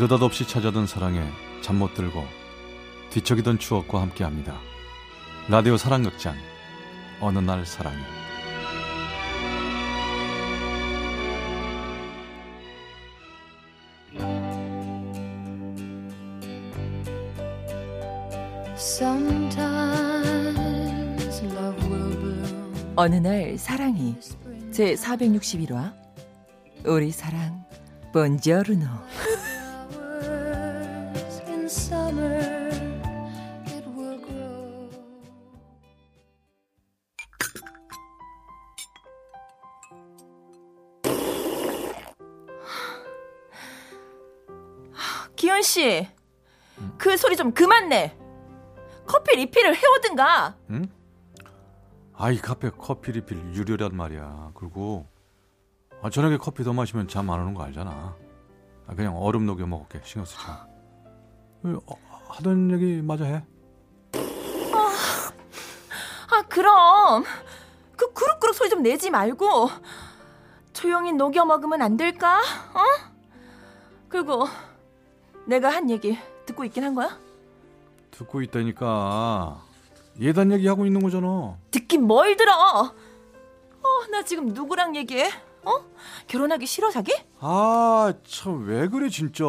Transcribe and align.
느닷없이 0.00 0.48
찾아든 0.48 0.86
사랑에 0.86 1.22
잠 1.60 1.76
못 1.76 1.92
들고 1.92 2.24
뒤척이던 3.10 3.58
추억과 3.58 4.00
함께합니다. 4.00 4.58
라디오 5.46 5.76
사랑극장 5.76 6.36
어느 7.20 7.38
날 7.38 7.66
사랑이. 7.66 7.98
어느 22.96 23.16
날 23.16 23.58
사랑이 23.58 24.16
제 24.72 24.94
461화 24.94 25.92
우리 26.86 27.10
사랑 27.12 27.64
본저르노 28.14 28.86
씨, 45.70 46.08
그 46.98 47.16
소리 47.16 47.36
좀 47.36 47.52
그만 47.52 47.88
내. 47.88 48.16
커피 49.06 49.36
리필을 49.36 49.76
해오든가. 49.76 50.56
응? 50.70 50.88
아이 52.14 52.38
카페 52.38 52.70
커피 52.70 53.12
리필 53.12 53.54
유료란 53.54 53.96
말이야. 53.96 54.50
그리고 54.54 55.06
아, 56.02 56.10
저녁에 56.10 56.38
커피 56.38 56.64
더 56.64 56.72
마시면 56.72 57.06
잠 57.06 57.30
안 57.30 57.38
오는 57.40 57.54
거 57.54 57.62
알잖아. 57.62 58.16
아, 58.88 58.94
그냥 58.96 59.16
얼음 59.16 59.46
녹여 59.46 59.64
먹을게. 59.66 60.00
신경 60.04 60.24
쓰지 60.24 60.44
마. 60.48 60.66
어, 61.86 61.96
하던 62.30 62.72
얘기 62.72 63.00
마저 63.00 63.24
해. 63.24 63.44
아 66.32 66.42
그럼 66.48 67.24
그 67.96 68.12
그룹그룹 68.12 68.56
소리 68.56 68.70
좀 68.70 68.82
내지 68.82 69.10
말고 69.10 69.68
조용히 70.72 71.12
녹여 71.12 71.44
먹으면 71.44 71.80
안 71.82 71.96
될까? 71.96 72.40
어? 72.40 72.82
그리고 74.08 74.46
내가 75.50 75.68
한 75.68 75.90
얘기 75.90 76.16
듣고 76.46 76.64
있긴 76.64 76.84
한 76.84 76.94
거야? 76.94 77.18
듣고 78.12 78.40
있다니까. 78.40 79.60
예단 80.20 80.52
얘기하고 80.52 80.86
있는 80.86 81.02
거잖아. 81.02 81.56
듣긴 81.72 82.04
뭘 82.04 82.36
들어? 82.36 82.52
어, 82.54 84.06
나 84.12 84.22
지금 84.24 84.46
누구랑 84.46 84.94
얘기해? 84.94 85.28
어? 85.64 85.84
결혼하기 86.28 86.66
싫어 86.66 86.90
자기? 86.92 87.12
아, 87.40 88.12
참 88.24 88.64
왜 88.64 88.86
그래 88.86 89.08
진짜. 89.08 89.44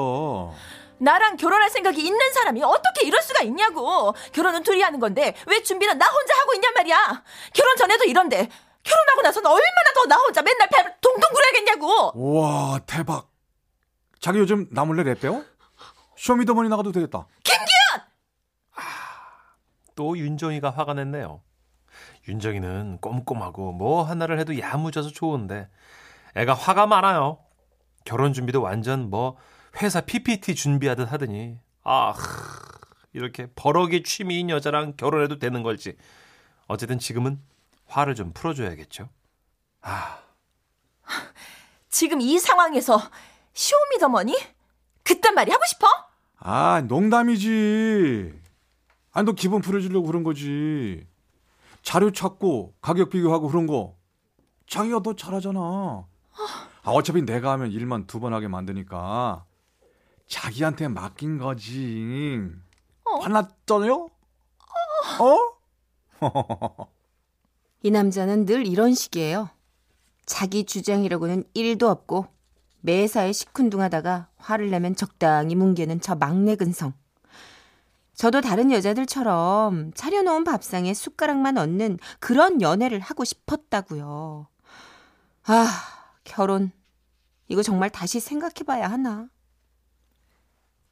나랑 0.97 1.37
결혼할 1.37 1.69
생각이 1.69 2.01
있는 2.03 2.33
사람이 2.33 2.63
어떻게 2.63 3.05
이럴 3.05 3.21
수가 3.21 3.43
있냐고. 3.43 4.13
결혼은 4.31 4.63
둘이 4.63 4.81
하는 4.81 4.99
건데 4.99 5.35
왜 5.45 5.61
준비는 5.61 5.99
나 5.99 6.07
혼자 6.07 6.33
하고 6.39 6.53
있냔 6.55 6.73
말이야. 6.73 7.23
결혼 7.53 7.75
전에도 7.77 8.05
이런데 8.05 8.49
결혼하고 8.83 9.21
나서는 9.21 9.45
얼마나 9.51 9.91
더 9.93 10.05
나 10.07 10.15
혼자 10.17 10.41
맨날 10.41 10.67
발 10.67 10.95
동동 10.99 11.29
구려야겠냐고. 11.31 12.11
와, 12.39 12.79
대박. 12.87 13.29
자기 14.19 14.39
요즘 14.39 14.67
나 14.71 14.83
몰래 14.83 15.03
랩 15.03 15.19
배워? 15.19 15.43
쇼미더머니 16.21 16.69
나가도 16.69 16.91
되겠다. 16.91 17.25
또 19.95 20.15
윤정이가 20.15 20.69
화가 20.69 20.93
났네요. 20.93 21.41
윤정이는 22.27 22.99
꼼꼼하고 23.01 23.71
뭐 23.71 24.03
하나를 24.03 24.37
해도 24.37 24.57
야무져서 24.57 25.09
좋은데 25.09 25.67
애가 26.35 26.53
화가 26.53 26.85
많아요. 26.85 27.43
결혼 28.05 28.33
준비도 28.33 28.61
완전 28.61 29.09
뭐 29.09 29.35
회사 29.81 30.01
PPT 30.01 30.53
준비하듯 30.53 31.11
하더니 31.11 31.57
아 31.83 32.13
이렇게 33.13 33.47
버럭이 33.55 34.03
취미인 34.03 34.51
여자랑 34.51 34.93
결혼해도 34.97 35.39
되는 35.39 35.63
걸지 35.63 35.97
어쨌든 36.67 36.99
지금은 36.99 37.41
화를 37.87 38.13
좀 38.13 38.31
풀어줘야겠죠. 38.33 39.09
아 39.81 40.19
지금 41.89 42.21
이 42.21 42.37
상황에서 42.37 43.01
쇼미더머니? 43.53 44.37
그딴 45.03 45.33
말이 45.33 45.51
하고 45.51 45.65
싶어? 45.65 46.10
아, 46.43 46.81
농담이지. 46.81 48.33
아니, 49.11 49.25
너 49.25 49.31
기분 49.33 49.61
풀어주려고 49.61 50.07
그런 50.07 50.23
거지. 50.23 51.05
자료 51.83 52.11
찾고 52.11 52.73
가격 52.81 53.09
비교하고 53.11 53.47
그런 53.47 53.67
거. 53.67 53.95
자기가 54.67 55.01
더 55.01 55.15
잘하잖아. 55.15 55.59
아, 55.59 56.89
어차피 56.91 57.21
내가 57.23 57.51
하면 57.53 57.71
일만 57.71 58.07
두 58.07 58.19
번 58.19 58.33
하게 58.33 58.47
만드니까. 58.47 59.45
자기한테 60.27 60.87
맡긴 60.87 61.37
거지. 61.37 62.49
화났잖아요? 63.05 64.09
어? 65.19 65.37
이 67.83 67.91
남자는 67.91 68.45
늘 68.45 68.65
이런 68.65 68.93
식이에요. 68.93 69.49
자기 70.25 70.63
주장이라고는 70.63 71.43
1도 71.55 71.83
없고 71.83 72.27
매사에 72.81 73.31
시큰둥하다가 73.31 74.27
화를 74.37 74.69
내면 74.69 74.95
적당히 74.95 75.55
뭉개는 75.55 76.01
저 76.01 76.15
막내 76.15 76.55
근성. 76.55 76.93
저도 78.13 78.41
다른 78.41 78.71
여자들처럼 78.71 79.93
차려놓은 79.93 80.43
밥상에 80.43 80.93
숟가락만 80.93 81.57
얹는 81.57 81.97
그런 82.19 82.61
연애를 82.61 82.99
하고 82.99 83.23
싶었다고요. 83.23 84.47
아, 85.45 85.67
결혼. 86.23 86.71
이거 87.47 87.63
정말 87.63 87.89
다시 87.89 88.19
생각해봐야 88.19 88.89
하나. 88.89 89.27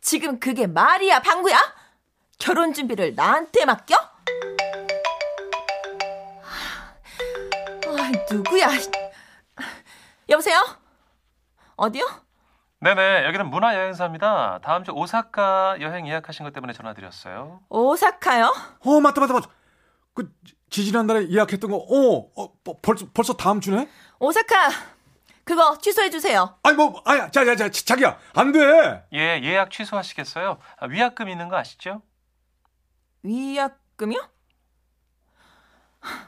지금 0.01 0.39
그게 0.39 0.65
말이야, 0.65 1.21
방구야? 1.21 1.57
결혼 2.37 2.73
준비를 2.73 3.15
나한테 3.15 3.65
맡겨? 3.65 3.95
아, 7.85 8.11
누구야? 8.31 8.69
여보세요? 10.29 10.78
어디요? 11.79 12.05
네네 12.81 13.25
여기는 13.25 13.49
문화여행사입니다. 13.49 14.59
다음 14.63 14.83
주 14.83 14.91
오사카 14.91 15.77
여행 15.81 16.07
예약하신 16.07 16.43
것 16.45 16.53
때문에 16.53 16.73
전화드렸어요. 16.73 17.61
오사카요? 17.69 18.53
어, 18.81 18.99
맞다, 19.01 19.21
맞다, 19.21 19.33
맞다. 19.33 19.49
그, 20.13 20.29
지 20.69 20.85
지난달에 20.85 21.29
예약했던 21.29 21.71
거, 21.71 21.77
어, 21.77 22.31
어 22.35 22.53
버- 22.63 22.77
벌써, 22.81 23.05
벌써 23.13 23.33
다음 23.33 23.59
주네? 23.61 23.87
오사카 24.19 24.69
그거 25.45 25.77
취소해 25.79 26.09
주세요. 26.09 26.57
아니, 26.63 26.75
뭐, 26.75 27.01
아야, 27.05 27.29
자, 27.31 27.43
자, 27.43 27.55
자, 27.55 27.69
자기야. 27.69 28.17
안 28.35 28.51
돼. 28.51 29.03
예 29.13 29.41
예약 29.43 29.71
취소하시겠어요? 29.71 30.59
아, 30.79 30.85
위약금 30.85 31.27
있는 31.29 31.47
거 31.49 31.57
아시죠? 31.57 32.01
위약금이요? 33.23 34.21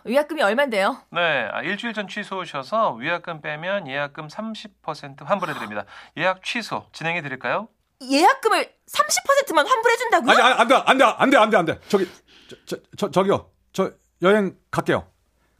위약금이 0.05 0.41
얼만데요? 0.41 1.03
네, 1.11 1.47
아, 1.51 1.61
일주일 1.61 1.93
전 1.93 2.07
취소하셔서 2.07 2.93
위약금 2.95 3.41
빼면 3.41 3.87
예약금 3.87 4.27
30% 4.27 5.25
환불해 5.25 5.53
드립니다. 5.53 5.85
예약 6.17 6.43
취소 6.43 6.85
진행해 6.93 7.21
드릴까요? 7.21 7.67
예약금을 8.01 8.73
30%만 8.89 9.67
환불해 9.67 9.97
준다고요? 9.97 10.31
아니, 10.31 10.41
아니, 10.41 10.53
안 10.59 10.67
돼, 10.67 10.75
안 10.75 10.97
돼, 10.97 11.03
안 11.05 11.29
돼, 11.29 11.37
안 11.37 11.49
돼, 11.49 11.57
안 11.57 11.65
돼. 11.65 11.79
저기, 11.87 12.09
저, 12.49 12.55
저, 12.65 12.77
저, 12.97 13.11
저기요. 13.11 13.49
저 13.73 13.91
여행 14.23 14.55
갈게요. 14.71 15.07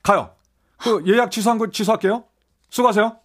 가요. 0.03 0.35
그 0.77 1.03
예약 1.05 1.29
취소한 1.31 1.57
거 1.59 1.69
취소할게요. 1.69 2.25
수고하세요. 2.69 3.17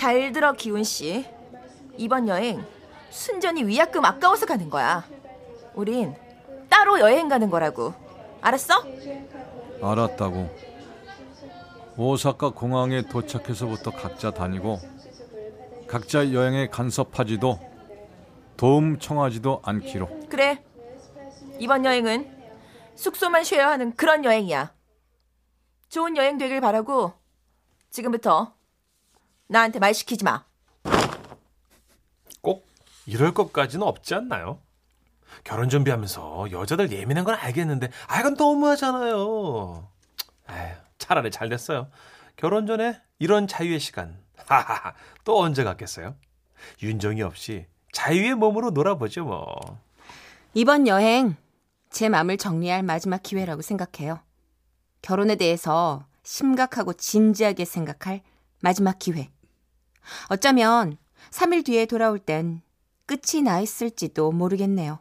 잘 0.00 0.32
들어 0.32 0.54
기훈 0.54 0.82
씨. 0.82 1.26
이번 1.98 2.26
여행 2.26 2.64
순전히 3.10 3.62
위약금 3.64 4.02
아까워서 4.02 4.46
가는 4.46 4.70
거야. 4.70 5.04
우린 5.74 6.14
따로 6.70 6.98
여행 6.98 7.28
가는 7.28 7.50
거라고. 7.50 7.92
알았어? 8.40 8.82
알았다고. 9.82 10.48
오사카 11.98 12.52
공항에 12.54 13.02
도착해서부터 13.02 13.90
각자 13.90 14.30
다니고 14.30 14.78
각자 15.86 16.32
여행에 16.32 16.68
간섭하지도 16.68 17.60
도움 18.56 18.98
청하지도 18.98 19.60
않기로. 19.62 20.08
그래. 20.30 20.64
이번 21.58 21.84
여행은 21.84 22.26
숙소만 22.94 23.44
쉬어야 23.44 23.68
하는 23.68 23.94
그런 23.96 24.24
여행이야. 24.24 24.72
좋은 25.90 26.16
여행 26.16 26.38
되길 26.38 26.62
바라고 26.62 27.12
지금부터 27.90 28.54
나한테 29.50 29.80
말 29.80 29.92
시키지 29.94 30.24
마. 30.24 30.44
꼭 32.40 32.66
이럴 33.04 33.34
것까지는 33.34 33.84
없지 33.84 34.14
않나요? 34.14 34.60
결혼 35.42 35.68
준비하면서 35.68 36.52
여자들 36.52 36.92
예민한 36.92 37.24
건 37.24 37.34
알겠는데 37.34 37.90
아 38.06 38.20
이건 38.20 38.34
너무하잖아요. 38.34 39.88
에휴, 40.50 40.76
차라리 40.98 41.32
잘 41.32 41.48
됐어요. 41.48 41.90
결혼 42.36 42.66
전에 42.66 43.00
이런 43.18 43.48
자유의 43.48 43.80
시간 43.80 44.16
하하하 44.46 44.94
또 45.24 45.40
언제 45.40 45.64
갖겠어요? 45.64 46.14
윤정이 46.80 47.22
없이 47.22 47.66
자유의 47.92 48.36
몸으로 48.36 48.70
놀아보죠 48.70 49.24
뭐. 49.24 49.80
이번 50.54 50.86
여행 50.86 51.36
제 51.90 52.08
마음을 52.08 52.36
정리할 52.36 52.84
마지막 52.84 53.20
기회라고 53.24 53.62
생각해요. 53.62 54.20
결혼에 55.02 55.34
대해서 55.34 56.06
심각하고 56.22 56.92
진지하게 56.92 57.64
생각할 57.64 58.22
마지막 58.60 58.98
기회. 59.00 59.28
어쩌면 60.28 60.96
3일 61.30 61.64
뒤에 61.64 61.86
돌아올 61.86 62.18
땐 62.18 62.62
끝이 63.06 63.42
나 63.42 63.60
있을지도 63.60 64.32
모르겠네요. 64.32 64.98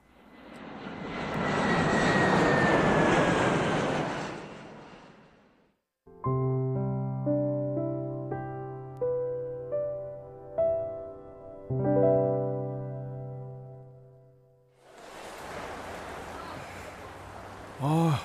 아. 17.81 18.19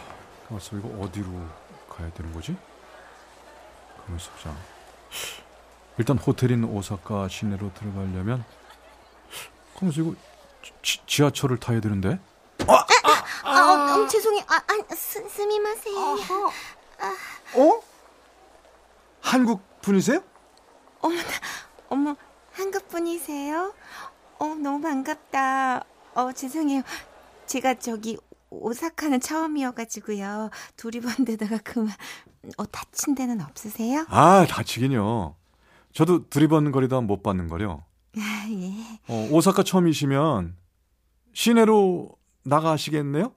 이거 0.72 0.88
어디로 1.00 1.26
가야 1.88 2.10
되는 2.12 2.32
거지? 2.32 2.56
가만있어. 4.04 4.30
일단 5.98 6.18
호텔인 6.18 6.64
오사카 6.64 7.28
시내로 7.28 7.72
들어가려면 7.74 8.44
가만있어. 9.76 10.00
이거 10.00 10.14
지, 10.82 11.00
지하철을 11.06 11.58
타야 11.58 11.80
되는데? 11.80 12.18
아, 13.44 13.50
어, 13.50 14.08
죄송해요. 14.08 14.44
아, 14.48 14.56
아, 14.56 14.94
스, 14.94 15.28
스미마세. 15.28 15.90
어? 17.56 17.82
한국 19.20 19.62
분이세요? 19.82 20.22
어머, 21.88 22.16
한국 22.52 22.88
분이세요? 22.88 23.74
어, 24.38 24.44
너무 24.46 24.80
반갑다. 24.80 25.84
어, 26.14 26.32
죄송해요. 26.32 26.82
제가 27.46 27.74
저기 27.74 28.16
오사카는 28.50 29.20
처음이어가지고요. 29.20 30.50
둘이 30.76 31.00
본 31.00 31.24
데다가 31.24 31.58
그만 31.62 31.92
어, 32.56 32.66
다친 32.66 33.14
데는 33.14 33.40
없으세요? 33.40 34.06
아, 34.08 34.46
다치긴요. 34.48 35.34
저도 35.94 36.28
두리번거리다 36.28 37.00
못 37.00 37.22
받는. 37.22 37.48
아, 37.52 37.78
예. 38.50 38.72
어, 39.08 39.28
오사카 39.30 39.62
처음이시면 39.62 40.56
시내로 41.32 42.10
나가시겠네요? 42.44 43.32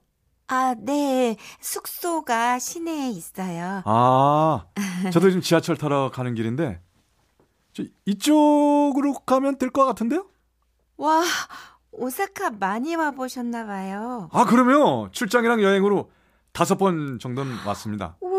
아, 0.48 0.74
네. 0.78 1.36
숙소가 1.60 2.58
시내에 2.58 3.10
있어요. 3.10 3.82
아, 3.84 4.64
저도 5.12 5.28
지금 5.30 5.40
지하철 5.42 5.76
타러 5.76 6.10
가는 6.10 6.34
길인데 6.34 6.80
저 7.72 7.84
이쪽으로 8.06 9.14
가면 9.26 9.58
될 9.58 9.70
것 9.70 9.84
같은데요? 9.84 10.26
와, 10.96 11.22
오사카 11.92 12.50
많이 12.58 12.96
와보셨나 12.96 13.66
봐요. 13.66 14.28
아, 14.32 14.44
그러면 14.46 15.10
출장이랑 15.12 15.62
여행으로 15.62 16.10
다섯 16.52 16.76
번 16.76 17.18
정도는 17.20 17.52
왔습니다. 17.66 18.16
우와, 18.20 18.37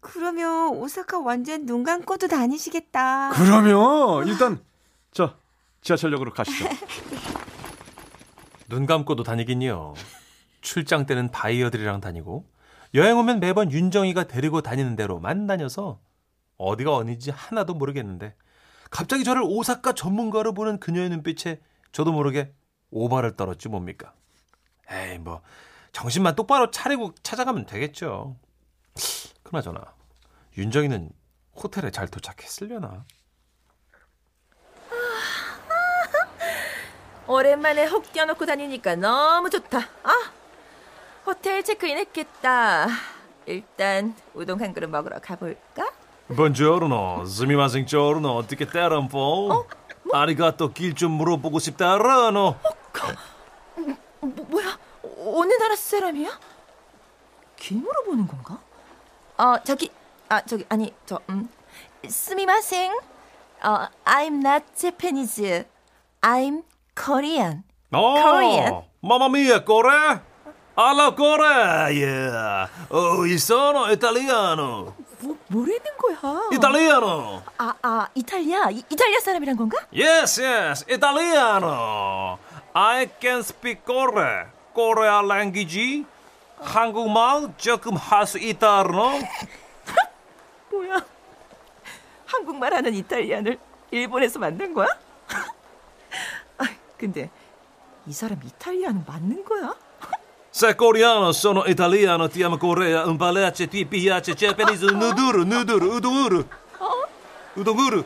그러면 0.00 0.68
오사카 0.68 1.20
완전 1.20 1.66
눈 1.66 1.82
감고도 1.82 2.28
다니시겠다. 2.28 3.30
그러면 3.30 4.26
일단 4.26 4.62
저 5.12 5.34
지하철역으로 5.82 6.32
가시죠. 6.32 6.68
눈 8.68 8.86
감고도 8.86 9.22
다니긴요. 9.22 9.94
출장 10.60 11.06
때는 11.06 11.30
바이어들이랑 11.30 12.00
다니고 12.00 12.44
여행 12.94 13.18
오면 13.18 13.40
매번 13.40 13.70
윤정이가 13.70 14.24
데리고 14.24 14.62
다니는 14.62 14.96
대로만 14.96 15.46
다녀서 15.46 16.00
어디가 16.56 16.94
어딘지 16.94 17.30
하나도 17.30 17.74
모르겠는데 17.74 18.34
갑자기 18.90 19.24
저를 19.24 19.42
오사카 19.44 19.92
전문가로 19.92 20.54
보는 20.54 20.80
그녀의 20.80 21.10
눈빛에 21.10 21.60
저도 21.92 22.12
모르게 22.12 22.52
오바를 22.90 23.36
떨었지 23.36 23.68
뭡니까? 23.68 24.12
에이 24.90 25.18
뭐 25.18 25.42
정신만 25.92 26.36
똑바로 26.36 26.70
차리고 26.70 27.14
찾아가면 27.22 27.66
되겠죠. 27.66 28.36
그나저나 29.50 29.80
윤정이는 30.58 31.10
호텔에 31.54 31.90
잘 31.90 32.08
도착했으려나? 32.08 33.04
오랜만에 37.28 37.86
혹 37.86 38.12
뛰어놓고 38.12 38.46
다니니까 38.46 38.96
너무 38.96 39.50
좋다. 39.50 39.78
아, 39.78 40.30
호텔 41.26 41.62
체크인 41.64 41.98
했겠다. 41.98 42.86
일단 43.46 44.14
우동 44.34 44.60
한 44.60 44.72
그릇 44.72 44.88
먹으러 44.88 45.18
가볼까? 45.20 45.90
번조르노, 46.36 47.24
스미마생 47.26 47.86
조르노, 47.86 48.28
어떻게 48.36 48.64
때럼포? 48.66 49.66
아리가또 50.12 50.72
길 50.72 50.94
좀 50.94 51.12
물어보고 51.12 51.58
싶다라노. 51.58 52.56
뭐, 54.20 54.44
뭐야? 54.48 54.78
어느 55.02 55.52
나라 55.54 55.74
사람이야? 55.76 56.38
길 57.56 57.78
물어보는 57.78 58.26
건가? 58.28 58.60
어, 59.38 59.56
저기, 59.64 59.90
아, 60.28 60.40
저기, 60.42 60.64
아니, 60.68 60.92
저, 61.04 61.18
음, 61.30 61.48
스미마생. 62.08 62.92
어, 63.62 63.86
I'm 64.04 64.44
not 64.44 64.64
Japanese. 64.74 65.64
I'm 66.22 66.62
Korean. 66.94 67.62
Korean. 67.92 68.72
어, 68.72 68.88
마마미아 69.00 69.64
꼬레? 69.64 69.90
알라 70.78 71.14
꼬레, 71.14 71.96
예. 72.02 72.30
어, 72.90 73.26
이소노 73.26 73.92
이탈리아노. 73.92 74.94
뭐, 75.20 75.36
뭐라는 75.48 75.80
거야? 75.98 76.48
이탈리아노. 76.52 77.42
아, 77.58 77.74
아, 77.82 78.08
이탈리아? 78.14 78.70
이, 78.70 78.82
이탈리아 78.90 79.20
사람이란 79.20 79.56
건가? 79.56 79.78
Yes, 79.92 80.40
yes, 80.42 80.84
이탈리아노. 80.90 82.38
I 82.74 83.08
can 83.20 83.38
speak 83.40 83.84
꼬레. 83.84 84.46
꼬레아 84.74 85.22
랭귀지. 85.22 86.04
한국말 86.60 87.52
조금 87.56 87.96
할 87.96 88.26
수 88.26 88.38
있다노. 88.38 89.20
뭐야? 90.70 91.04
한국말 92.26 92.74
하는 92.74 92.94
이탈리안을 92.94 93.58
일본에서 93.90 94.38
만든 94.38 94.74
거야? 94.74 94.88
아, 96.58 96.64
근데 96.98 97.30
이 98.06 98.12
사람 98.12 98.40
이탈리아는 98.42 99.04
맞는 99.06 99.44
거야? 99.44 99.74
Se 100.50 100.74
coreano 100.74 101.32
sono 101.32 101.64
italiano, 101.66 102.28
ti 102.30 102.42
amo 102.42 102.56
Corea, 102.56 103.04
un 103.04 103.18
palazzo 103.18 103.68
ti 103.68 103.84
piace, 103.84 104.34
Japanese, 104.34 104.86
nuduru, 104.86 105.44
nuduru, 105.44 105.96
udunguru. 105.96 106.44
udunguru. 107.54 108.04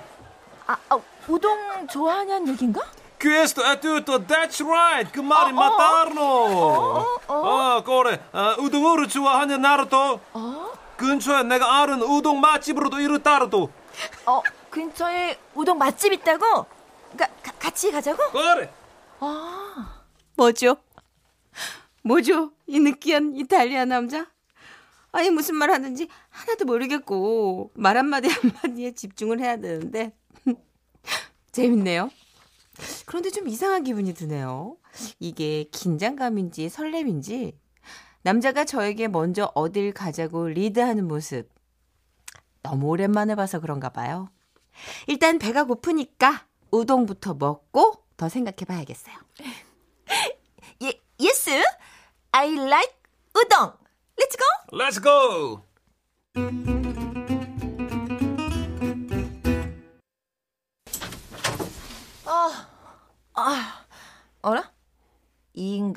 아, 0.67 0.77
아, 0.89 0.99
우동 1.29 1.87
좋아하냐는 1.87 2.49
얘긴가? 2.49 2.81
Questo 3.21 3.63
è 3.63 3.79
tutto, 3.79 4.19
that's 4.25 4.65
right, 4.67 5.11
그 5.13 5.21
말이. 5.21 5.53
맞다노. 5.53 6.21
어, 6.23 7.05
어. 7.27 7.35
어, 7.35 7.83
그래, 7.85 8.19
어, 8.33 8.55
우동으로 8.59 9.07
좋아하냐, 9.07 9.59
나루토? 9.59 10.21
어? 10.33 10.73
근처에 10.97 11.43
내가 11.43 11.81
아는 11.81 12.01
우동 12.01 12.41
맛집으로도 12.41 12.99
이르다르도. 12.99 13.71
어, 14.25 14.43
근처에 14.71 15.39
우동 15.55 15.77
맛집 15.77 16.15
있다고? 16.15 16.65
가, 17.19 17.27
가, 17.43 17.53
같이 17.59 17.91
가자고? 17.93 18.23
그래. 18.33 18.73
아, 19.21 20.03
뭐죠? 20.37 20.77
뭐죠? 22.03 22.53
이 22.67 22.81
느끼한 22.81 23.37
이탈리아 23.37 23.85
남자? 23.85 24.27
아니 25.13 25.29
무슨 25.29 25.57
말 25.57 25.71
하는지 25.71 26.09
하나도 26.31 26.65
모르겠고 26.65 27.73
말 27.75 27.99
한마디 27.99 28.29
한마디에 28.33 28.93
집중을 28.93 29.41
해야 29.41 29.57
되는데 29.59 30.13
재밌네요. 31.53 32.11
그런데 33.11 33.31
좀 33.31 33.49
이상한 33.49 33.83
기분이 33.83 34.15
드네요. 34.15 34.77
이게 35.19 35.65
긴장감인지 35.65 36.69
설렘인지 36.69 37.59
남자가 38.23 38.65
저에게 38.65 39.09
먼저 39.09 39.51
어딜 39.57 39.93
가자고 39.93 40.47
리드하는 40.47 41.09
모습 41.09 41.49
너무 42.63 42.87
오랜만에 42.87 43.35
봐서 43.35 43.59
그런가 43.59 43.89
봐요. 43.89 44.31
일단 45.09 45.41
배가 45.41 45.65
고프니까 45.65 46.47
우동부터 46.71 47.35
먹고 47.35 48.05
더 48.17 48.29
생각해 48.29 48.59
봐야겠어요. 48.65 49.17
예, 50.83 50.93
yes, 51.19 51.51
I 52.31 52.53
like 52.53 52.95
우동. 53.35 53.73
Let's 54.21 54.39
go. 54.39 54.47
Let's 54.79 55.03
go. 55.03 55.65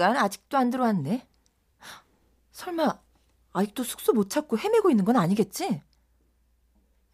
이 0.04 0.06
인간 0.06 0.18
아직도 0.18 0.58
안 0.58 0.70
들어왔네. 0.70 1.26
설마 2.52 3.00
아직도 3.54 3.86
숙소 3.86 4.12
못 4.12 4.30
찾고 4.30 4.58
헤매고 4.58 4.90
있는 4.90 5.06
건 5.06 5.16
아니겠지? 5.16 5.82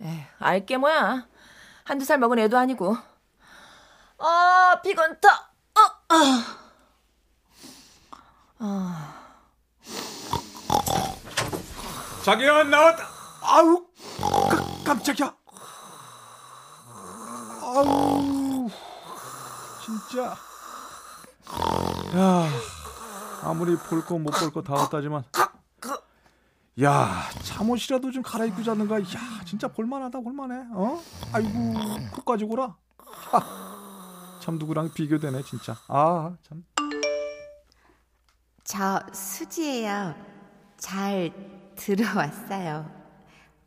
에, 0.01 0.27
알게 0.39 0.77
뭐야. 0.77 1.27
한두 1.83 2.03
살 2.03 2.17
먹은 2.17 2.39
애도 2.39 2.57
아니고. 2.57 2.97
아, 4.17 4.81
피곤 4.83 5.19
터. 5.21 5.27
어, 5.29 6.15
아. 8.57 9.15
자기야 12.25 12.63
나왔다. 12.63 13.07
아우 13.43 13.85
깜, 14.49 14.83
깜짝이야. 14.83 15.35
아우 17.61 18.67
진짜. 19.85 20.35
야 22.15 22.78
아무리 23.43 23.75
볼 23.77 24.01
거 24.05 24.15
못 24.17 24.31
볼 24.39 24.51
거 24.51 24.61
다 24.61 24.73
왔다지만 24.73 25.23
야 26.81 27.23
잠옷이라도 27.43 28.11
좀 28.11 28.23
갈아입고 28.23 28.63
자는가 28.63 29.01
야 29.01 29.05
진짜 29.45 29.67
볼만하다 29.67 30.19
볼만해 30.21 30.65
어 30.73 31.01
아이고 31.33 31.73
끝까지 32.15 32.45
고라 32.45 32.75
하, 32.97 34.39
참 34.41 34.57
누구랑 34.57 34.91
비교되네 34.93 35.43
진짜 35.43 35.75
아참 35.87 36.63
저 38.63 39.01
수지예요. 39.11 40.13
잘 40.77 41.33
들어왔어요. 41.75 42.85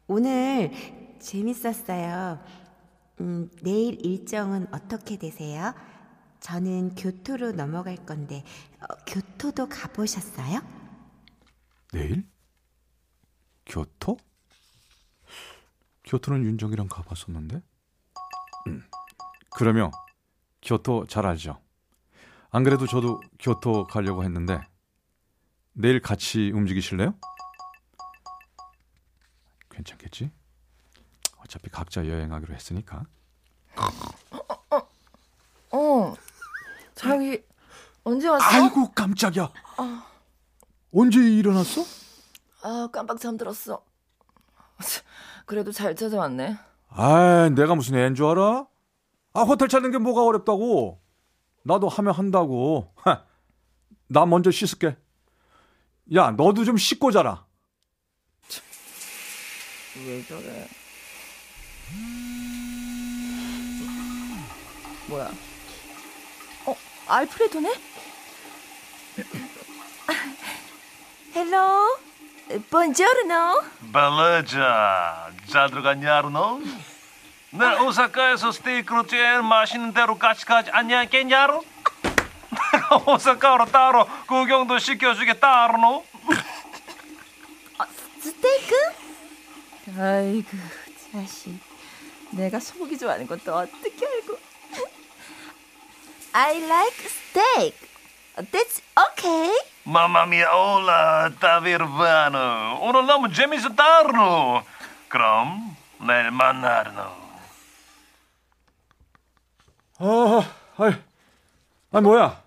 오늘 0.06 0.70
재밌었어요. 1.18 2.38
음, 3.20 3.50
내일 3.62 4.06
일정은 4.06 4.68
어떻게 4.72 5.18
되세요? 5.18 5.74
저는 6.42 6.96
교토로 6.96 7.52
넘어갈 7.52 7.96
건데 8.04 8.44
어, 8.80 8.86
교토도 9.06 9.68
가보셨어요? 9.68 10.60
내일 11.92 12.28
교토 13.64 14.18
교토는 16.04 16.44
윤정이랑 16.44 16.88
가봤었는데 16.88 17.62
음, 18.66 18.84
그러면 19.50 19.92
교토 20.62 21.06
잘 21.06 21.26
알죠 21.26 21.60
안 22.50 22.64
그래도 22.64 22.86
저도 22.86 23.20
교토 23.38 23.86
가려고 23.86 24.24
했는데 24.24 24.60
내일 25.72 26.02
같이 26.02 26.50
움직이실래요? 26.52 27.14
괜찮겠지? 29.70 30.30
어차피 31.38 31.70
각자 31.70 32.06
여행하기로 32.06 32.54
했으니까. 32.54 33.06
어. 35.72 36.14
자기 36.94 37.42
언제 38.22 38.28
왔어? 38.28 38.44
아이고 38.46 38.92
깜짝이야. 38.92 39.52
언제 40.94 41.18
일어났어? 41.18 41.84
아, 42.62 42.88
깜빡 42.92 43.18
잠들었어. 43.18 43.84
그래도 45.44 45.72
잘 45.72 45.96
찾아왔네. 45.96 46.56
아, 46.90 47.48
내가 47.52 47.74
무슨 47.74 47.96
애인 47.96 48.14
줄 48.14 48.26
알아? 48.26 48.66
아, 49.34 49.40
호텔 49.42 49.66
찾는 49.68 49.90
게 49.90 49.98
뭐가 49.98 50.22
어렵다고? 50.24 51.00
나도 51.64 51.88
하면 51.88 52.14
한다고. 52.14 52.92
하, 52.96 53.24
나 54.06 54.24
먼저 54.24 54.52
씻을게. 54.52 54.96
야, 56.14 56.30
너도 56.30 56.64
좀 56.64 56.76
씻고 56.76 57.10
자라. 57.10 57.44
왜 60.06 60.24
저래? 60.26 60.68
뭐야? 65.08 65.30
어, 66.66 66.76
알프레도네? 67.08 67.91
Hello, 71.34 71.98
buongiorno. 72.70 73.62
Bellezza 73.92 75.30
잘 75.50 75.70
들어갔냐 75.70 76.18
아르노? 76.18 76.60
내일 77.50 77.80
오사카에서 77.82 78.52
스테이크로 78.52 79.06
제일 79.06 79.42
맛있는 79.42 79.92
데로 79.92 80.18
같이 80.18 80.44
가지 80.46 80.70
않냐겠냐로? 80.70 81.62
오사카로 83.06 83.66
따로 83.66 84.06
구경도 84.26 84.78
시켜주겠다 84.78 85.64
아르노? 85.64 86.04
스테이크? 88.20 88.74
아이고, 89.98 90.48
자식. 91.12 91.58
내가 92.30 92.58
소고기 92.60 92.96
좋아하는 92.96 93.26
것도 93.26 93.54
어떻게 93.54 94.06
알고? 94.06 94.38
I 96.34 96.56
like 96.62 97.04
steak. 97.04 97.91
That's 98.36 98.80
okay. 98.96 99.52
마마미아 99.84 100.54
올라 100.54 101.28
타비르바노 101.40 102.78
오늘 102.80 103.06
너무 103.06 103.32
재밌었다 103.32 103.98
아르노 103.98 104.62
그럼 105.08 105.76
내일 106.06 106.30
만나 106.30 106.78
아르노 106.80 107.22
아, 109.98 110.54
아이, 110.78 110.92
아 111.92 112.00
뭐야? 112.00 112.42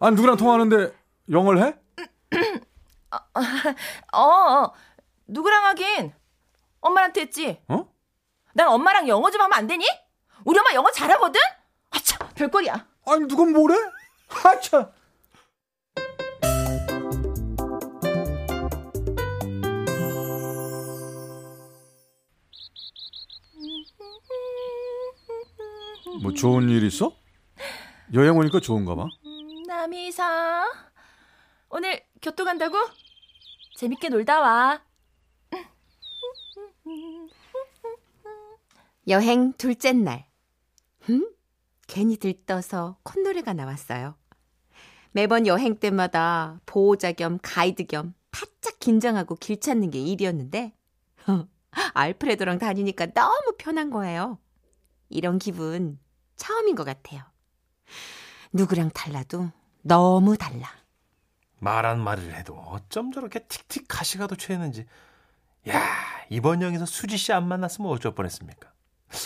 아, 0.00 0.10
누구랑 0.10 0.36
통화하는데 0.36 0.92
영어를 1.30 1.62
해? 1.62 1.74
어, 4.12 4.20
어, 4.20 4.72
누구랑 5.26 5.64
하긴? 5.66 6.12
엄마한테 6.80 7.22
했지. 7.22 7.62
어? 7.68 7.86
난 8.52 8.68
엄마랑 8.68 9.08
영어 9.08 9.30
좀 9.30 9.40
하면 9.40 9.56
안 9.56 9.66
되니? 9.66 9.86
우리 10.44 10.58
엄마 10.58 10.74
영어 10.74 10.90
잘하거든? 10.90 11.40
아, 11.90 11.98
참, 12.00 12.28
별거리야. 12.34 12.86
아니, 13.06 13.26
누가 13.26 13.44
뭐래? 13.44 13.74
아, 14.44 14.60
참. 14.60 14.92
뭐 26.22 26.32
좋은 26.32 26.68
일 26.68 26.84
있어? 26.84 27.16
여행 28.12 28.36
오니까 28.36 28.60
좋은가 28.60 28.94
봐. 28.94 29.06
남이사. 29.66 30.70
오늘 31.70 32.02
교토 32.22 32.44
간다고? 32.44 32.76
재밌게 33.76 34.08
놀다 34.08 34.40
와. 34.40 34.82
여행 39.08 39.52
둘째 39.54 39.92
날. 39.92 40.26
음? 41.10 41.28
괜히 41.86 42.16
들떠서 42.16 42.98
콧노래가 43.02 43.52
나왔어요. 43.52 44.14
매번 45.12 45.46
여행 45.46 45.76
때마다 45.78 46.60
보호자 46.66 47.12
겸 47.12 47.38
가이드 47.42 47.86
겸 47.86 48.14
바짝 48.30 48.78
긴장하고 48.80 49.36
길 49.36 49.60
찾는 49.60 49.90
게 49.90 50.00
일이었는데 50.00 50.72
알프레도랑 51.94 52.58
다니니까 52.58 53.06
너무 53.12 53.54
편한 53.58 53.90
거예요. 53.90 54.38
이런 55.08 55.38
기분 55.38 55.98
처음인 56.36 56.74
것 56.76 56.84
같아요. 56.84 57.22
누구랑 58.52 58.90
달라도 58.90 59.50
너무 59.82 60.36
달라. 60.36 60.68
말한 61.58 62.00
말을 62.00 62.34
해도 62.34 62.54
어쩜 62.58 63.12
저렇게 63.12 63.40
틱틱 63.40 63.86
가시가 63.88 64.26
도 64.26 64.36
채는지. 64.36 64.86
야 65.68 65.80
이번 66.28 66.62
여행에서 66.62 66.84
수지 66.86 67.16
씨 67.16 67.32
안 67.32 67.48
만났으면 67.48 67.90
어쩔 67.90 68.14
뻔했습니까? 68.14 68.70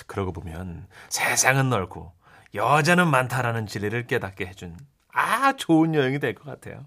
그러고 0.07 0.33
보면 0.33 0.87
세상은 1.09 1.69
넓고 1.71 2.13
여자는 2.55 3.09
많다라는 3.09 3.67
진리를 3.67 4.07
깨닫게 4.07 4.47
해준 4.47 4.79
아 5.13 5.53
좋은 5.55 5.95
여행이 5.95 6.19
될 6.21 6.35
것 6.35 6.45
같아요. 6.45 6.87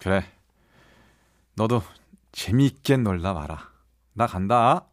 그래. 0.00 0.24
너도 1.54 1.82
재미있게 2.32 2.96
놀다 2.98 3.32
마라. 3.32 3.70
나 4.12 4.26
간다. 4.26 4.86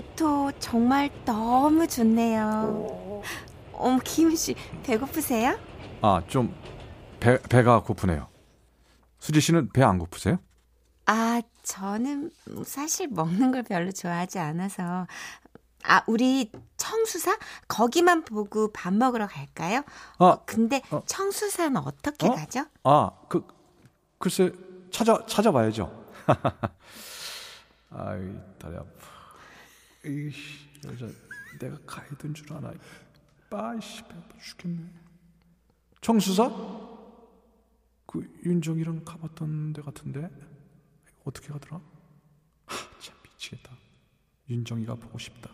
교토 0.00 0.52
정말 0.58 1.10
너무 1.24 1.86
좋네요. 1.88 3.22
어머 3.72 3.98
김씨 4.04 4.54
배고프세요? 4.82 5.58
아, 6.02 6.22
좀 6.26 6.54
배, 7.18 7.40
배가 7.40 7.82
고프네요. 7.82 8.28
수지 9.18 9.40
씨는 9.40 9.70
배 9.72 9.82
안 9.82 9.98
고프세요? 9.98 10.38
아, 11.06 11.40
저는 11.62 12.30
사실 12.66 13.08
먹는 13.08 13.52
걸 13.52 13.62
별로 13.62 13.90
좋아하지 13.90 14.38
않아서. 14.38 15.06
아, 15.84 16.02
우리 16.06 16.52
청수사? 16.76 17.38
거기만 17.66 18.24
보고 18.26 18.70
밥 18.72 18.92
먹으러 18.92 19.26
갈까요? 19.26 19.82
아, 20.18 20.40
근데 20.44 20.82
어. 20.90 21.02
청수사는 21.06 21.74
어떻게 21.78 22.26
어? 22.26 22.32
가죠? 22.34 22.66
아, 22.84 23.12
그 23.30 23.46
글쎄 24.18 24.52
찾아 24.90 25.24
찾아봐야죠. 25.24 25.90
아이 27.92 28.20
다리 28.58 28.76
아파. 28.76 29.15
이씨 30.06 30.68
여자 30.84 31.06
내가 31.58 31.78
가이드인 31.86 32.34
줄 32.34 32.52
아나. 32.52 32.72
빠이씨 33.50 34.02
배 34.04 34.14
아파 34.14 34.38
죽겠네. 34.38 34.84
청수사? 36.00 36.48
그 38.06 38.40
윤정이랑 38.44 39.04
가봤던 39.04 39.72
데 39.72 39.82
같은데 39.82 40.30
어떻게 41.24 41.48
가더라? 41.48 41.80
하, 42.66 42.76
참 43.00 43.16
미치겠다. 43.24 43.76
윤정이가 44.48 44.94
보고 44.94 45.18
싶다. 45.18 45.50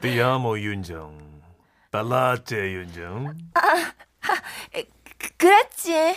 띠아모 0.00 0.58
윤정, 0.58 1.42
달라제 1.90 2.72
윤정. 2.72 3.36
그, 3.52 3.60
그렇지. 5.40 6.14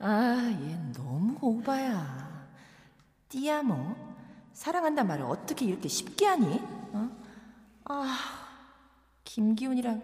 아, 0.00 0.58
얘 0.60 0.92
너무 0.92 1.38
오바야. 1.40 2.48
띠아모, 3.28 3.94
사랑한단 4.52 5.06
말을 5.06 5.24
어떻게 5.24 5.66
이렇게 5.66 5.86
쉽게 5.88 6.26
하니? 6.26 6.60
어? 6.92 7.08
아, 7.84 8.18
김기훈이랑 9.22 10.02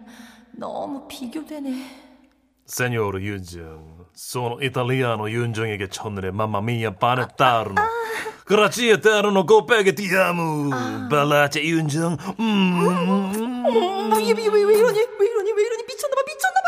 너무 0.53 1.09
비교되네. 1.09 2.03
세뇨르 2.65 3.19
윤정, 3.21 4.07
sono 4.15 4.59
italiano 4.61 5.29
윤정에게 5.29 5.89
첫눈에 5.89 6.29
mamma 6.29 6.61
반했다르노. 6.97 7.81
그렇지 8.45 9.01
따르노 9.01 9.45
꼬빼기 9.45 9.95
띠아무 9.95 10.69
발라제 11.09 11.61
윤정. 11.61 12.17
음. 12.39 13.63
어머, 13.67 14.21
얘, 14.21 14.29
얘, 14.29 14.31
왜, 14.31 14.47
왜 14.47 14.77
이러니? 14.77 14.99
왜 15.19 15.27
이러니? 15.27 15.51
왜 15.51 15.63
이러니? 15.63 15.83
미쳤나봐, 15.83 16.21
미쳤나봐. 16.25 16.63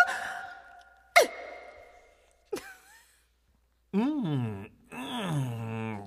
음. 3.96 4.68
음. 4.92 6.00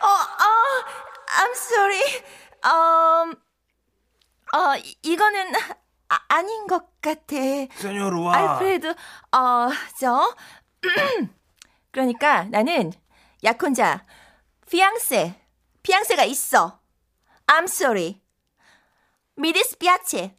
어, 0.00 0.06
어, 0.06 0.44
I'm 1.28 1.52
sorry. 1.54 2.22
음, 2.64 3.34
어, 4.54 4.71
이- 4.82 4.96
이거는 5.02 5.52
아, 6.08 6.20
아닌 6.28 6.66
것 6.66 7.00
같아. 7.00 7.36
세뇨르와. 7.76 8.34
알프레드, 8.36 8.94
어, 9.32 9.68
저. 9.98 10.36
그러니까 11.90 12.44
나는 12.44 12.92
약혼자, 13.44 14.04
피앙세, 14.70 15.40
피앙세가 15.82 16.24
있어. 16.24 16.80
I'm 17.46 17.64
sorry. 17.64 18.20
미디스 19.36 19.76
피아체. 19.78 20.36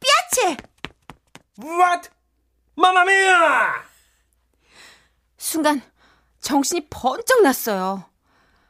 피아체! 0.00 0.56
What? 1.58 2.10
마마미야! 2.76 3.84
순간 5.36 5.82
정신이 6.40 6.88
번쩍 6.88 7.42
났어요. 7.42 8.04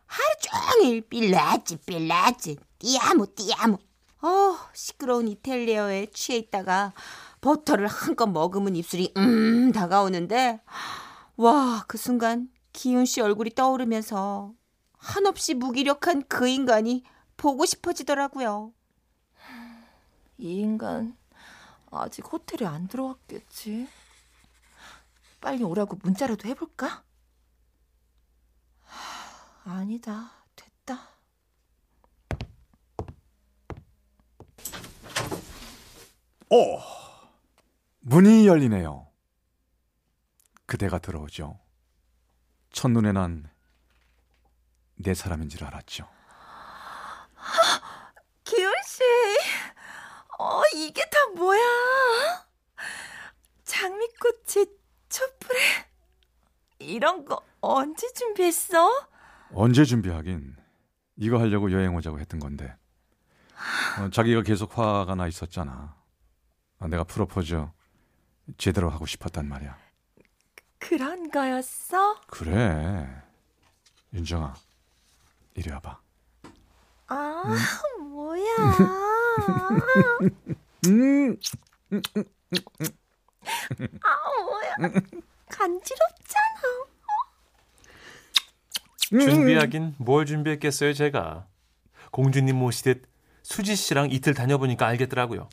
하루 0.06 0.34
종일 0.40 1.02
빌라지 1.02 1.76
빌라지 1.78 2.56
띠아무 2.78 3.32
띠아무. 3.34 3.78
어 4.22 4.56
시끄러운 4.74 5.28
이탈리아에 5.28 6.06
취해 6.12 6.38
있다가 6.38 6.92
버터를 7.40 7.86
한껏 7.86 8.28
먹으면 8.30 8.76
입술이 8.76 9.12
음 9.16 9.72
다가오는데 9.72 10.60
와 11.36 11.84
그 11.88 11.98
순간 11.98 12.50
기훈 12.72 13.04
씨 13.06 13.20
얼굴이 13.20 13.50
떠오르면서 13.54 14.54
한없이 14.98 15.54
무기력한 15.54 16.24
그 16.28 16.46
인간이 16.48 17.02
보고 17.36 17.64
싶어지더라고요. 17.66 18.72
이 20.38 20.60
인간 20.60 21.16
아직 21.90 22.32
호텔에 22.32 22.66
안 22.66 22.88
들어왔겠지. 22.88 23.88
빨리 25.40 25.64
오라고 25.64 25.98
문자라도 26.02 26.48
해볼까? 26.48 27.02
하, 28.84 29.72
아니다. 29.78 30.30
오! 36.50 36.80
문이 38.00 38.46
열리네요. 38.46 39.06
그대가 40.66 40.98
들어오죠. 40.98 41.58
첫눈에 42.72 43.12
난 43.12 43.50
내 45.02 45.14
사람인 45.14 45.48
줄 45.48 45.64
알았죠. 45.64 46.06
기훈 48.44 48.70
씨, 48.84 49.02
어 50.38 50.60
이게 50.74 51.00
다 51.10 51.26
뭐야? 51.36 51.58
장미꽃에 53.64 54.66
촛불에 55.08 55.58
이런 56.80 57.24
거 57.24 57.42
언제 57.62 58.12
준비했어? 58.12 59.08
언제 59.54 59.84
준비하긴 59.84 60.56
이거 61.16 61.38
하려고 61.38 61.72
여행 61.72 61.94
오자고 61.94 62.18
했던 62.20 62.38
건데 62.40 62.76
어, 64.00 64.10
자기가 64.10 64.42
계속 64.42 64.76
화가 64.76 65.14
나 65.14 65.26
있었잖아. 65.28 65.96
어, 66.80 66.88
내가 66.88 67.04
프로포즈 67.04 67.66
제대로 68.58 68.90
하고 68.90 69.06
싶었단 69.06 69.46
말이야. 69.46 69.76
그런 70.78 71.30
거였어? 71.30 72.20
그래. 72.26 73.06
윤정아, 74.12 74.54
이리 75.54 75.70
와봐. 75.70 76.00
아 77.08 77.42
뭐야? 78.00 78.42
음, 80.86 81.36
아 84.02 84.42
뭐야? 84.42 84.76
간지럽잖아. 85.48 86.60
준비하긴 89.10 89.96
뭘 89.98 90.24
준비했겠어요, 90.26 90.94
제가. 90.94 91.46
공주님 92.10 92.56
모시듯 92.56 93.04
수지 93.42 93.76
씨랑 93.76 94.10
이틀 94.12 94.34
다녀보니까 94.34 94.86
알겠더라고요. 94.86 95.48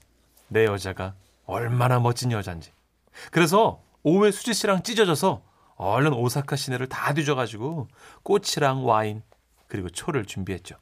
내 0.48 0.66
여자가 0.66 1.16
얼마나 1.46 2.00
멋진 2.00 2.32
여잔지. 2.32 2.72
그래서 3.32 3.82
오후에 4.04 4.32
수지 4.32 4.54
씨랑 4.54 4.84
찢어져서 4.84 5.44
얼른 5.76 6.14
오사카 6.14 6.56
시내를 6.56 6.88
다 6.88 7.14
뒤져가지고 7.14 7.88
꽃이랑 8.24 8.86
와인 8.86 9.22
그리고 9.68 9.90
초를 9.90 10.26
준비했죠. 10.26 10.76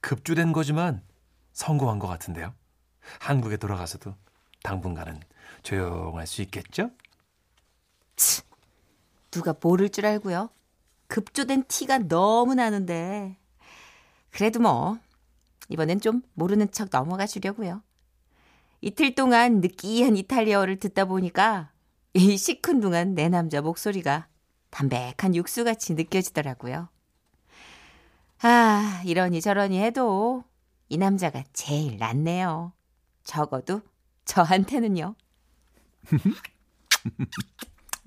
급주된 0.00 0.52
거지만 0.52 1.02
성공한 1.52 1.98
것 1.98 2.06
같은데요. 2.06 2.54
한국에 3.20 3.56
돌아가서도 3.56 4.14
당분간은 4.62 5.20
조용할 5.62 6.26
수 6.26 6.42
있겠죠? 6.42 6.90
누가 9.30 9.54
모를 9.60 9.88
줄 9.88 10.06
알고요. 10.06 10.50
급조된 11.08 11.64
티가 11.66 11.98
너무 12.08 12.54
나는데. 12.54 13.36
그래도 14.30 14.60
뭐 14.60 14.98
이번엔 15.68 16.00
좀 16.00 16.22
모르는 16.34 16.70
척 16.70 16.88
넘어가 16.90 17.26
주려고요. 17.26 17.82
이틀 18.82 19.14
동안 19.14 19.60
느끼한 19.60 20.16
이탈리아어를 20.16 20.80
듣다 20.80 21.04
보니까 21.04 21.70
이 22.14 22.36
시큰둥한 22.36 23.14
내 23.14 23.28
남자 23.28 23.62
목소리가 23.62 24.26
담백한 24.70 25.36
육수같이 25.36 25.94
느껴지더라고요. 25.94 26.88
아, 28.42 29.02
이러니 29.06 29.40
저러니 29.40 29.80
해도 29.80 30.42
이 30.88 30.98
남자가 30.98 31.44
제일 31.52 31.96
낫네요. 31.98 32.72
적어도 33.22 33.82
저한테는요. 34.24 35.14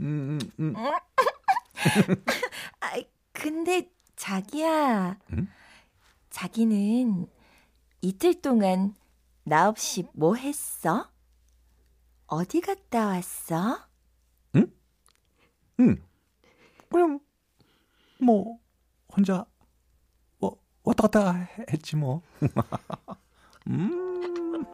음, 0.01 0.39
음, 0.39 0.39
음. 0.59 0.75
아 0.75 0.91
근데 3.31 3.89
자기야. 4.17 5.17
응? 5.31 5.47
자기는 6.31 7.27
이틀 8.01 8.41
동안 8.41 8.93
나 9.47 9.69
없이 9.69 10.07
뭐 10.13 10.33
했어? 10.35 11.11
어디 12.25 12.61
갔다 12.61 13.09
왔어? 13.09 13.77
응. 15.79 16.01
그냥 16.89 17.19
뭐 18.19 18.59
혼자 19.15 19.45
뭐 20.39 20.59
왔다 20.83 21.03
갔다 21.03 21.33
했지 21.71 21.95
뭐. 21.95 22.23
음. 23.67 24.65